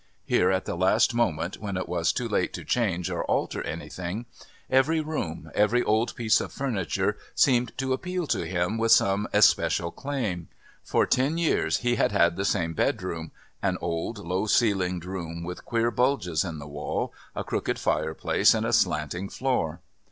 Here 0.25 0.49
at 0.49 0.65
the 0.65 0.73
last 0.73 1.13
moment, 1.13 1.59
when 1.59 1.77
it 1.77 1.87
was 1.87 2.11
too 2.11 2.27
late 2.27 2.53
to 2.53 2.65
change 2.65 3.11
or 3.11 3.23
alter 3.25 3.61
anything, 3.61 4.25
every 4.67 4.99
room, 4.99 5.51
every 5.53 5.83
old 5.83 6.15
piece 6.15 6.41
of 6.41 6.51
furniture 6.51 7.19
seemed 7.35 7.71
to 7.77 7.93
appeal 7.93 8.25
to 8.25 8.47
him 8.47 8.79
with 8.79 8.91
some 8.91 9.27
especial 9.31 9.91
claim. 9.91 10.47
For 10.83 11.05
ten 11.05 11.37
years 11.37 11.77
he 11.77 11.97
had 11.97 12.11
had 12.11 12.35
the 12.35 12.45
same 12.45 12.73
bedroom, 12.73 13.31
an 13.61 13.77
old 13.79 14.17
low 14.17 14.47
ceilinged 14.47 15.05
room 15.05 15.43
with 15.43 15.65
queer 15.65 15.91
bulges 15.91 16.43
in 16.43 16.57
the 16.57 16.65
wall, 16.67 17.13
a 17.35 17.43
crooked 17.43 17.77
fireplace 17.77 18.55
and 18.55 18.65
a 18.65 18.73
slanting 18.73 19.29
floor. 19.29 19.81